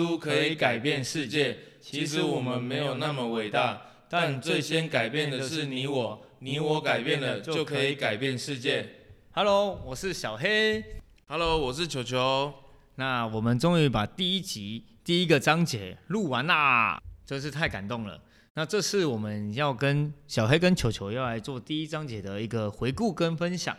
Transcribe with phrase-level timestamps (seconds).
[0.00, 8.88] 书可以改变世界，其实我们没有那么伟大，但最先改变的是你我，你我改变了就可以改变世界。
[9.32, 10.84] Hello，我是小黑。
[11.26, 12.54] Hello，我是球球。
[12.94, 18.20] 那我们终于把第一集第一个章节录完啦，真是太感动了。
[18.54, 23.76] 那这次我们要跟小黑跟球球要来做第一章节的一个回顾跟分享。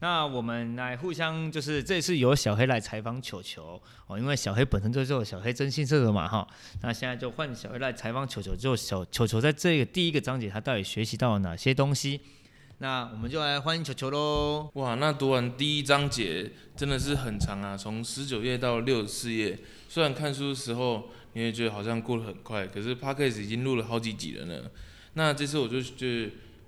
[0.00, 6.46] 那我们来互相就是这次由小黑来采访球球哦，因为小黑本身就是小黑征信社的嘛哈。
[6.82, 12.20] 那现在就换小黑来采访球球，就小球球在这个第一个章节他到底学习到了哪些东西？
[12.78, 14.70] 那我们就来欢迎球球喽。
[14.74, 19.58] 哇，那读完第一章节真的是很长啊，从十九页到六十四页。
[19.88, 24.62] 虽然看书的时候你会觉得好像过得很快，可是 podcast 已经录了好几集了呢。
[25.14, 26.06] 那这次我就就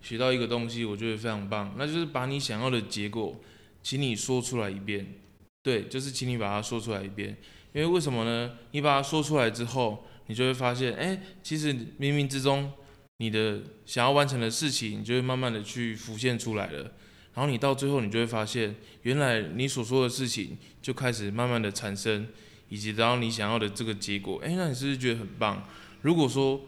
[0.00, 3.40] 学到一个东西，我觉得非常棒，那就是把你想要的结果，
[3.82, 5.14] 请你说出来一遍。
[5.62, 7.36] 对，就是请你把它说出来一遍。
[7.72, 8.52] 因为为什么呢？
[8.72, 12.72] 你把它说出来之后，你就会发现，哎、其实冥冥之中，
[13.18, 16.92] 你的想要完成的事情，你就会慢慢的去浮现出来了。
[17.34, 22.26] 然后你到最后，你就会发现，原来你所说的事情就开始慢慢的产生，
[22.70, 24.40] 以及得到你想要的这个结果。
[24.42, 25.68] 哎、那你是不是觉得很棒？
[26.00, 26.60] 如果说，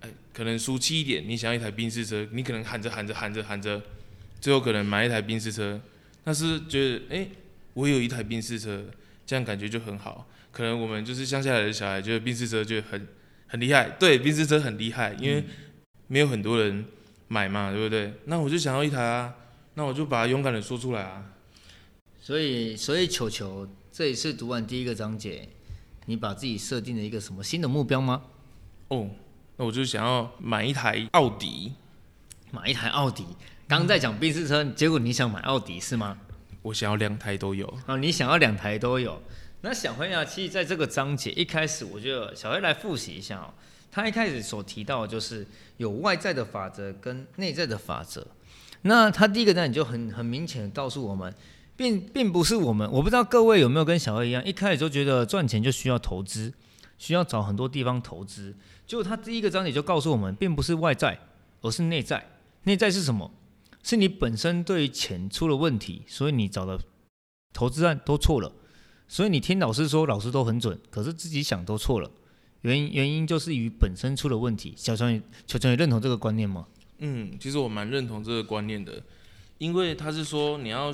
[0.00, 3.82] 哎、可能俗气一点，你想要一台宾士车，你可能喊着喊着喊着喊着，
[4.40, 5.80] 最后可能买一台宾士车，
[6.24, 7.28] 那是觉得，哎、
[7.74, 8.84] 我有一台宾士车，
[9.26, 10.28] 这样感觉就很好。
[10.50, 13.06] 可能我们就是乡下来的小孩，觉得宾士车就很
[13.46, 15.44] 很厉害，对，宾士车很厉害，因为
[16.06, 16.84] 没有很多人
[17.28, 18.14] 买嘛，对不对？
[18.24, 19.34] 那我就想要一台啊，
[19.74, 21.32] 那我就把它勇敢的说出来啊。
[22.20, 25.48] 所以，所以球球这一次读完第一个章节，
[26.06, 28.22] 你把自己设定了一个什么新的目标吗？
[28.88, 29.10] 哦，
[29.58, 31.72] 那我就想要买一台奥迪，
[32.52, 33.26] 买一台奥迪。
[33.66, 36.16] 刚刚在讲宾士车，结果你想买奥迪是吗？
[36.62, 37.66] 我想要两台都有。
[37.86, 39.20] 啊，你想要两台都有。
[39.62, 43.52] 那小黑啊，其实在这个章节一开始，我就小黑来复习一下哦。
[43.90, 45.44] 他一开始所提到的就是
[45.78, 48.24] 有外在的法则跟内在的法则。
[48.82, 51.34] 那他第一个呢，你就很很明显的告诉我们，
[51.76, 56.52] 并并不是我们，我不知道各位有没有跟小黑一样，一开始就觉得赚钱就需要投资，
[56.98, 58.54] 需要找很多地方投资。
[58.86, 61.18] 结果他第一个章节就告诉我们，并不是外在，
[61.62, 62.28] 而是内在。
[62.64, 63.30] 内在是什么？
[63.82, 66.78] 是你本身对于钱出了问题，所以你找的
[67.54, 68.52] 投资案都错了。
[69.06, 72.10] 所以你听老师说，老师都很准，可是自己想都错了。
[72.62, 74.74] 原因原因就是于本身出了问题。
[74.76, 76.66] 小强也，小强也认同这个观念吗？
[76.98, 79.00] 嗯，其实我蛮认同这个观念的，
[79.58, 80.92] 因为他是说你要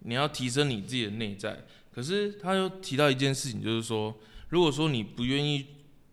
[0.00, 1.64] 你要提升你自己的内在，
[1.94, 4.16] 可是他又提到一件事情，就是说，
[4.48, 5.66] 如果说你不愿意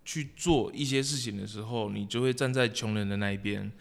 [0.06, 3.72] 去做一些事情的时候，你就会站在穷人的那一边。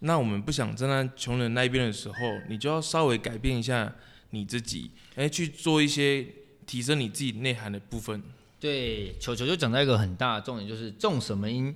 [0.00, 2.16] 那我们不想站在穷人那一边的时候，
[2.48, 3.94] 你就要稍微改变一下
[4.30, 6.26] 你自己，哎，去做一些
[6.66, 8.22] 提升你自己内涵的部分。
[8.60, 11.74] 对，球球就讲到一个很大的重点，就是种什么因，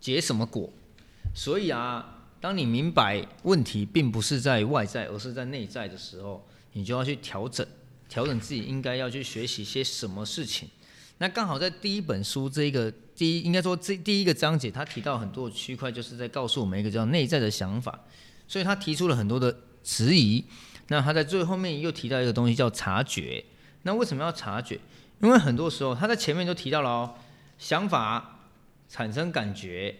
[0.00, 0.72] 结什么果。
[1.34, 7.66] 所以啊，当你明白问题并不是在外在，而是在内在的时候，你就要去调整，
[8.08, 10.68] 调整自己应该要去学习些什么事情。
[11.24, 17.98] 那刚好在第一本书这一个第一，应该说这第一个章节，他提到很多区块，就是在告诉我们一个叫内在的想法，
[18.46, 20.44] 所以他提出了很多的质疑。
[20.88, 23.42] 那他在最后面又提到一个东西叫察觉。
[23.84, 24.78] 那为什么要察觉？
[25.22, 27.14] 因为很多时候他在前面就提到了哦，
[27.56, 28.40] 想法
[28.90, 29.96] 产生感觉，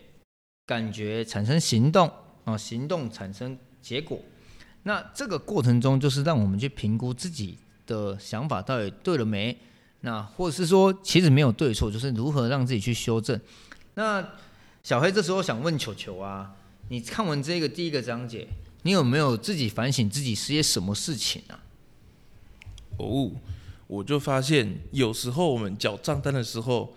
[0.66, 2.12] 感觉产生行动
[2.44, 4.20] 啊，行动产生结果。
[4.82, 9.58] 那这个过程中，就是让我们去评估自己的想法到底对了没。
[10.04, 13.40] 那或者是说，其实没有对错，就是如何让自己去修正。
[13.94, 14.22] 那
[14.82, 16.54] 小黑这时候想问球球啊，
[16.90, 18.46] 你看完这个第一个章节，
[18.82, 21.64] 你有没有自己反省自己是些什么事情啊？
[22.98, 23.30] 哦，
[23.86, 26.94] 我就发现有时候我们缴账单的时候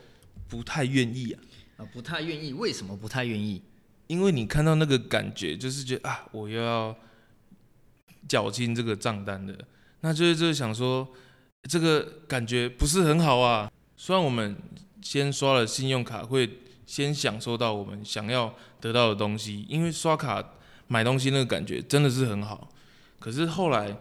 [0.49, 1.41] 不太愿意啊。
[1.77, 3.61] 啊，不太愿意，为什么不太愿意？
[4.07, 6.93] 因为你看到那个感觉，就是觉得啊，我又要
[8.27, 9.57] 缴清这个账单的，
[10.01, 11.07] 那就是就是想说，
[11.67, 13.71] 这个感觉不是很好啊。
[13.95, 14.55] 虽然我们
[15.01, 20.43] 先刷了信用卡，会先享受到我们想要得到的东西，因为刷卡
[20.87, 22.69] 买东西那个感觉真的是很好。
[23.19, 23.97] 可是后来，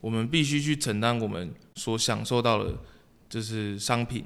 [0.00, 2.72] 我们必须去承担我们所享受到的，
[3.28, 4.24] 就是商品。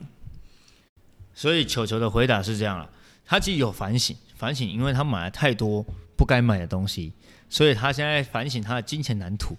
[1.34, 2.90] 所以球球的回答是这样了，
[3.24, 5.84] 他其实有反省，反省，因为他买了太多
[6.16, 7.12] 不该买的东西，
[7.48, 9.56] 所以他现在反省他的金钱蓝图，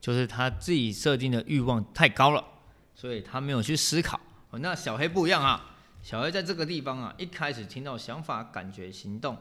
[0.00, 2.44] 就是他自己设定的欲望太高了，
[2.94, 4.20] 所以他没有去思考。
[4.52, 9.36] 那小黑不一样啊，小黑在这个地方啊，一开始听到想法、感觉、行动，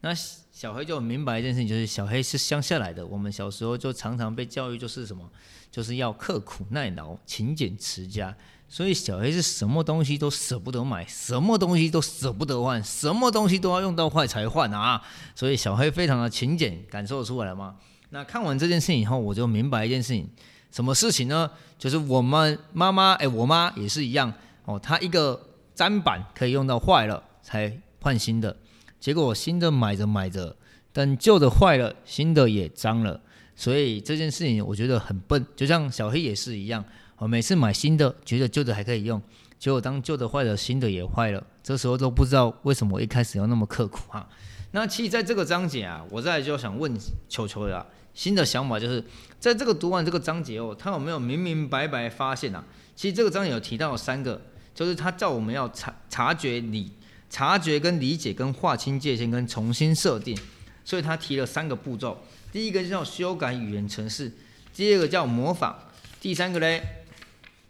[0.00, 5.30] 那小黑就明白一件事情，就是小黑是乡下来的，我们小时候就常常被教育就是什么，
[5.70, 8.36] 就是要刻苦耐劳、勤俭持家。
[8.68, 15.02] 所以小黑是什么东西都舍不得买，什么东西都舍不得换，什么东西都要用到坏才换啊！
[15.34, 17.76] 所以小黑非常的勤俭，感受出来了吗？
[18.08, 20.26] 那看完这件事情以后，我就明白一件事情，
[20.72, 21.48] 什么事情呢？
[21.78, 24.32] 就是我们妈妈，哎，我妈也是一样
[24.64, 25.40] 哦，她一个
[25.76, 28.56] 砧板可以用到坏了才换新的，
[28.98, 30.56] 结果新的买着买着，
[30.92, 33.20] 但旧的坏了，新的也脏了，
[33.54, 36.82] 所以这件事情我觉得很笨，就像小黑也是一样。
[37.18, 39.20] 我每次买新的，觉得旧的还可以用，
[39.62, 44.28] 结果当旧的坏了，新的也坏了，这时候都不知道为什么一开始要那么刻苦哈。
[44.72, 46.92] 那其实在这个章节啊，我再就想问
[47.28, 49.04] 球球了，新的想法就是
[49.38, 52.64] 在这个读完这个章节后，他有没有明明白白发现啊？
[52.96, 54.42] 其实这个章节有提到三个，
[54.74, 56.90] 就是他叫我们要察察觉理、
[57.30, 60.36] 察觉跟理解跟划清界限跟重新设定，
[60.84, 62.18] 所以他提了三个步骤，
[62.50, 64.32] 第一个叫修改语言程式，
[64.74, 65.72] 第二个叫模仿，
[66.20, 66.82] 第三个嘞。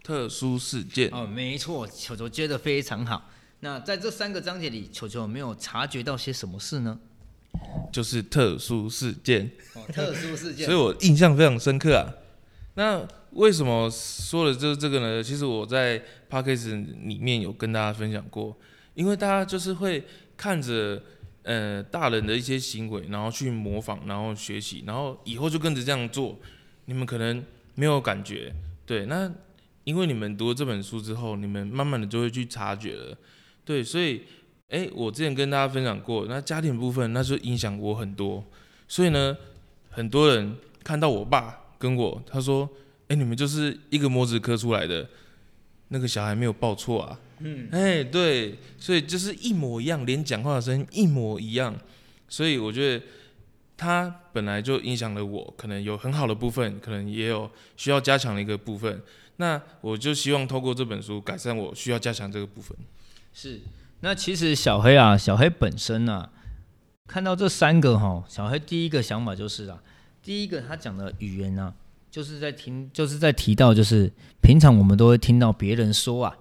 [0.03, 3.31] 特殊事件哦，没错，球球接的非常好。
[3.61, 6.99] 那在这三个章节里，球球有没有察觉到些什么事呢？
[7.89, 12.13] 就是特殊事件，哦，特殊事件，所以我印象非常深刻啊。
[12.73, 15.23] 那为什么说的就是这个呢？
[15.23, 15.97] 其实我在
[16.27, 18.53] p a c k a g e 里面有跟大家分享过，
[18.95, 20.05] 因为大家就是会
[20.35, 21.01] 看着
[21.43, 26.37] 呃大人的一些行为，然后去模仿，然后学习，然后以后就跟着这样做。
[26.85, 27.41] 你们可能
[27.75, 28.53] 没有感觉，
[28.85, 29.31] 对，那。
[29.83, 33.17] 因为你们读了这本书之后，你们慢慢的就会去察觉了，
[33.65, 34.21] 对，所以，
[34.69, 38.43] 哎，我之前跟大家分享过，那家庭部分那就影响我很多，
[38.87, 39.35] 所以呢，
[39.89, 42.69] 很多人看到我爸跟我，他说，
[43.09, 45.07] 哎，你们就是一个模子刻出来的，
[45.89, 51.75] 那个小孩没有报错啊，嗯，哎，对，所以就是一模一样，连讲话的声音一模一样，
[52.29, 53.05] 所以我觉得
[53.75, 59.01] 他本来就影响了我，可能有很好的部分，可能也有需要加强的一个部分。
[59.37, 62.77] 那我就希望透过这本书改善我需要加强这个部分。
[63.33, 63.61] 是，
[64.01, 66.29] 那其实小黑啊，小黑本身啊，
[67.07, 69.81] 看到这三个哈，小黑第一个想法就是啊，
[70.21, 71.73] 第一个他讲的语言呢，
[72.11, 76.35] 就是在听，就是在提到，就是平常我们都会听到别人说啊，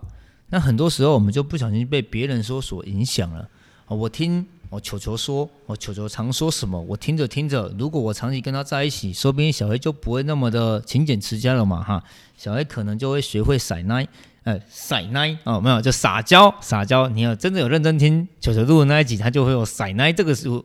[0.50, 3.48] 那很多时候我们就不小心被别人说所影响了
[3.86, 4.46] 啊，我听。
[4.72, 6.80] 我球球说，我球球常说什么？
[6.80, 12.02] 我听着听着，如果我长期跟他在一起，说不定小黑就不会那么的勤俭持家了嘛，哈。
[12.38, 14.08] 小黑可能就会学会撒奶，
[14.44, 17.06] 呃，撒奶哦，没有，就撒娇，撒娇。
[17.10, 20.64] 你要真的有认真听球球录的那一集，他就会有撒奶这个词，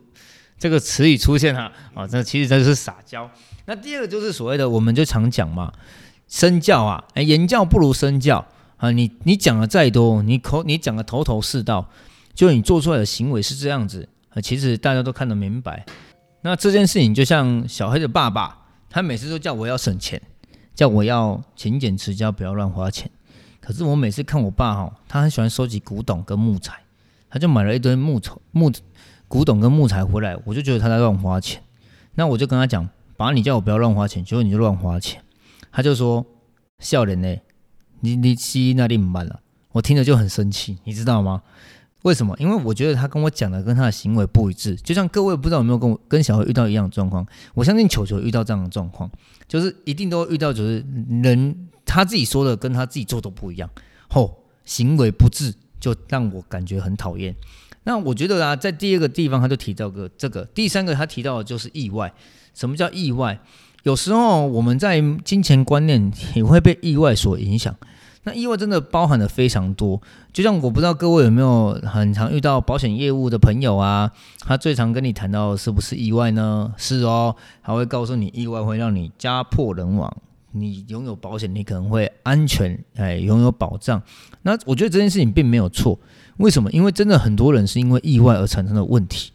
[0.58, 1.70] 这个词语出现哈。
[1.92, 3.30] 啊，这其实这是撒娇。
[3.66, 5.70] 那第二个就是所谓的，我们就常讲嘛，
[6.26, 8.46] 身教啊，哎，言教不如身教
[8.78, 8.90] 啊。
[8.90, 11.90] 你你讲的再多，你口你讲的头头是道。
[12.38, 14.08] 就你做出来的行为是这样子，
[14.40, 15.84] 其实大家都看得明白。
[16.42, 20.22] 那这件事情就像小黑的爸爸，他每次都叫我要省钱，
[20.72, 23.10] 叫我要勤俭持家，不要乱花钱。
[23.60, 26.74] 可是我每次看我爸哈，他很喜欢收集古董跟木材，
[27.28, 28.70] 他就买了一堆木头木
[29.26, 31.60] 古董跟木材回来，我就觉得他在乱花钱。
[32.14, 35.20] 那我就跟他讲，爸，你叫我不要乱花钱，结果你就乱花钱。
[35.72, 36.24] 他就说，
[36.78, 37.36] 笑脸呢，
[37.98, 39.40] 你你吸那里满了，
[39.72, 41.42] 我听着就很生气，你知道吗？
[42.02, 42.34] 为什么？
[42.38, 44.76] 因为我觉得他跟我讲的跟他的行为不一致。
[44.76, 49.10] 就像各位不知道有没有跟我跟小黑遇到一样的状况，我相信球球遇到这样的状况，
[49.48, 50.84] 就是一定都会遇到，就是
[51.22, 53.68] 人他自己说的跟他自己做的不一样，
[54.08, 57.34] 吼行为不治，就让我感觉很讨厌。
[57.84, 62.12] 那我觉得啊，在第二个地方他就提到个这个，第三个他提到的就是意外。
[62.54, 63.40] 什么叫意外？
[63.84, 67.74] 有时候我们在金钱观念也会被意外所影响。
[68.28, 69.98] 那意外真的包含的非常多，
[70.34, 76.70] 就像我不知道各位有没有很常遇到保险业务的朋友啊，他最常跟你谈到是不是意外呢？
[76.76, 80.14] 是哦，他会告诉你意外会让你家破人亡，
[80.52, 84.02] 你拥有保险你可能会安全，哎，拥有保障。
[84.42, 85.98] 那我觉得这件事情并没有错，
[86.36, 86.70] 为什么？
[86.70, 89.32] 因为真的很多人是因为意外而产生的问题，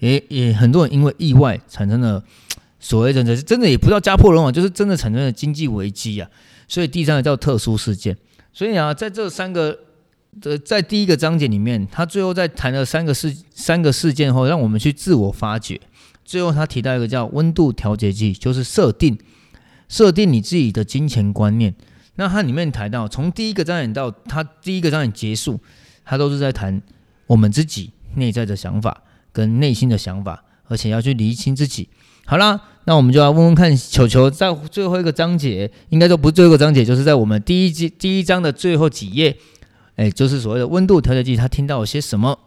[0.00, 2.22] 也也很多人因为意外产生了
[2.78, 6.28] 所谓的真的也不叫家破人亡，就是真的产生了经济危机啊。
[6.68, 8.14] 所以第三个叫特殊事件。
[8.56, 9.78] 所以啊，在这三个
[10.40, 15.78] 的在第一个章节里面，他最后在谈了三个事三个事件后，让我们去自我发掘。
[16.24, 19.18] 最后他提到一个叫温度调节剂，就是设定
[19.90, 21.74] 设定你自己的金钱观念。
[22.14, 25.60] 那它里面谈到，从第一个章节到他第一个章节结束，
[26.02, 26.80] 他都是在谈
[27.26, 31.90] 我们自己内在的想法跟内心的想法，而且要去厘清自己。
[32.24, 39.36] 好啦，那我们就要问问看，球球在最后一个章节，应该说不是最后一个章节，就是在我们第一季第一章的最后几页，
[39.96, 42.38] 哎，就是所谓的温度调节剂，他听到了些什么？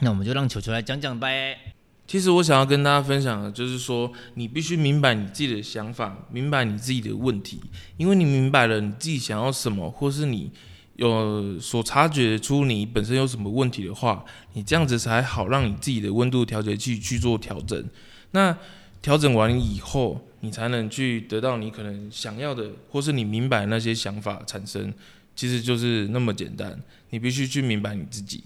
[0.00, 1.56] 那我们就让球球来讲讲呗。
[2.06, 7.60] 其实我想要跟大家分享的，就是说你必须明白你自己的想法，明白你自己的问题，
[7.96, 10.52] 因为你明白了你自己想要什么，或是你
[10.94, 17.84] 有所察觉出你本身有什么问题的话，你这样子才好让你自己的温度调节器去做调整。
[18.30, 18.56] 那
[19.02, 24.92] 调整完以后，你才能去得到你可能想要的，或是你明白那些想法产生，
[25.34, 26.80] 其实就是那么简单。
[27.10, 28.42] 你必须去明白你自己。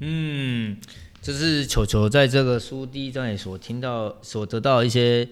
[0.00, 0.76] 嗯，
[1.22, 5.26] 这是球球在这个书第一章也所听到、所得到一些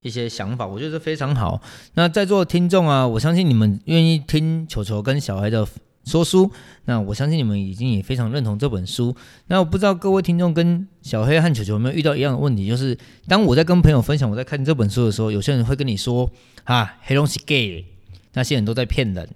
[0.00, 1.60] 一些想法，我觉得非常好。
[1.94, 5.68] 那在座的听众啊，我相信你们愿意听球球跟小孩的
[6.08, 6.50] 说书，
[6.86, 9.14] 那我相信你们已经也非常认同这本书。
[9.48, 12.96] 那我不知道各位听众跟小黑和球球有没有遇到一样的问题，就是
[13.26, 16.28] 当我在跟朋友分享我在看这本书的时候，有些人会跟你说
[16.64, 17.84] 啊，黑龙是 gay，
[18.32, 19.28] 那些人都在骗人。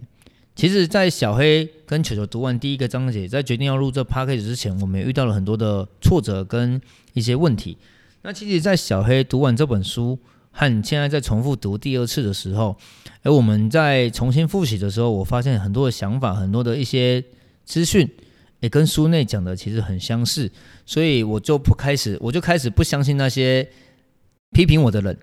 [0.54, 6.78] 其实，在小黑跟球球读完第一个章节，在决定要录这 p a c k a g e 之前，我们也遇到了很多的挫折跟
[7.14, 7.78] 一些问题。
[8.20, 10.18] 那其实，在小黑读完这本书
[10.52, 12.76] 和你现在在重复读第二次的时候，
[13.22, 17.24] 而我们在重新复习的时候，我发现很多的想法，很多的一些
[17.64, 18.08] 资讯，
[18.60, 20.50] 也跟书内讲的其实很相似，
[20.84, 23.66] 所以我就不开始，我就开始不相信那些
[24.52, 25.18] 批评我的人。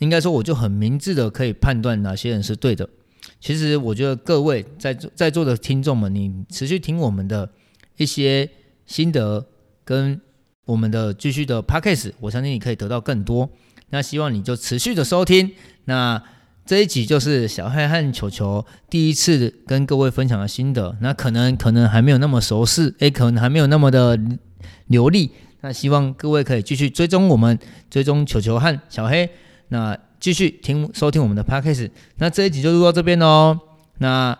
[0.00, 2.88] 应该说，我就很明智的可以判断哪些人是对的。
[3.40, 7.48] 其实我觉得各位在在座的听众们，你持续听我们的
[7.96, 8.48] 一些
[8.86, 9.46] 心得
[9.84, 10.20] 跟
[10.66, 13.48] 我们的继续的 p a c k a g e 我相信你可以得到更多。
[13.94, 15.52] 那希望你就持续的收听。
[15.84, 16.20] 那
[16.66, 20.96] 这一集就是小黑和球球第一次跟各位分享的心得。
[21.00, 24.18] 那可能可能还没有那么熟悉，诶，可能还没有那么的
[24.88, 25.30] 流利。
[25.60, 27.56] 那希望各位可以继续追踪我们，
[27.88, 29.30] 追踪球球和小黑。
[29.68, 33.56] 那继续听收听我们的 podcast，那这一集就录到这边喽，
[33.98, 34.36] 那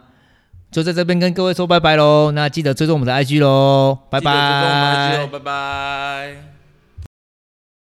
[0.73, 6.54] 就在这边跟各位说拜拜喽，那记得追踪我们的 IG 喽，拜拜，拜拜。